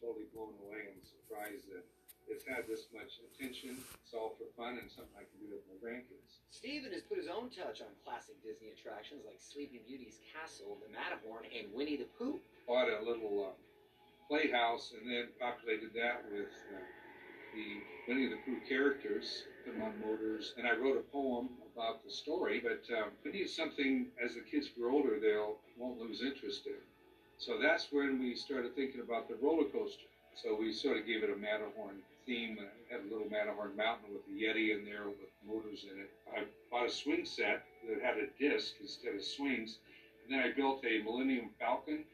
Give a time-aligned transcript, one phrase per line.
[0.00, 1.84] totally blown away and surprised that
[2.28, 3.76] it's had this much attention.
[4.00, 6.40] It's all for fun and something I can do with my grandkids.
[6.50, 10.90] Steven has put his own touch on classic Disney attractions like Sleeping Beauty's castle, the
[10.94, 12.40] Matterhorn, and Winnie the Pooh.
[12.66, 13.54] Bought a little uh,
[14.30, 16.80] playhouse and then populated that with uh,
[17.52, 17.68] the
[18.06, 22.10] Winnie the Pooh characters, put them on motors, and I wrote a poem about the
[22.10, 22.62] story.
[22.62, 26.78] But um, we need something as the kids grow older, they'll won't lose interest in.
[27.40, 30.04] So that's when we started thinking about the roller coaster.
[30.36, 32.58] So we sort of gave it a Matterhorn theme.
[32.60, 36.10] Uh, had a little Matterhorn mountain with a Yeti in there with motors in it.
[36.30, 39.78] I bought a swing set that had a disc instead of swings.
[40.22, 42.04] And then I built a Millennium Falcon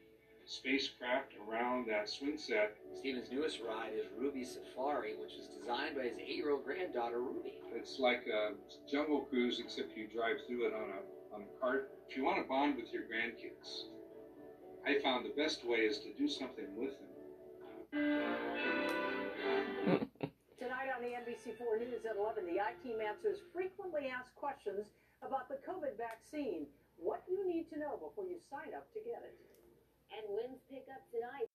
[0.45, 2.75] spacecraft around that swing set.
[2.97, 7.59] Steven's newest ride is Ruby Safari, which was designed by his eight-year-old granddaughter Ruby.
[7.75, 8.53] It's like a
[8.89, 11.91] jungle cruise, except you drive through it on a on a cart.
[12.09, 13.91] If you want to bond with your grandkids,
[14.87, 17.11] I found the best way is to do something with them.
[20.55, 24.87] Tonight on the NBC4 News at 11, the I team answers frequently asked questions
[25.19, 26.71] about the COVID vaccine.
[26.95, 29.35] What you need to know before you sign up to get it.
[30.15, 31.46] And wins pick up tonight.